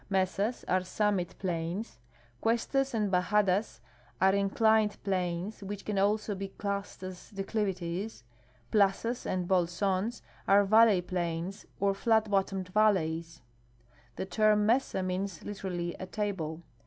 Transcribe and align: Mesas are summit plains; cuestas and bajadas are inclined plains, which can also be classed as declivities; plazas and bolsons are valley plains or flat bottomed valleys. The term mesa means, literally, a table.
Mesas 0.09 0.65
are 0.67 0.83
summit 0.83 1.35
plains; 1.37 1.99
cuestas 2.41 2.95
and 2.95 3.11
bajadas 3.11 3.81
are 4.19 4.33
inclined 4.33 4.97
plains, 5.03 5.61
which 5.61 5.85
can 5.85 5.99
also 5.99 6.33
be 6.33 6.47
classed 6.47 7.03
as 7.03 7.29
declivities; 7.29 8.23
plazas 8.71 9.27
and 9.27 9.47
bolsons 9.47 10.23
are 10.47 10.65
valley 10.65 11.03
plains 11.03 11.67
or 11.79 11.93
flat 11.93 12.31
bottomed 12.31 12.69
valleys. 12.69 13.43
The 14.15 14.25
term 14.25 14.65
mesa 14.65 15.03
means, 15.03 15.43
literally, 15.43 15.93
a 15.99 16.07
table. 16.07 16.63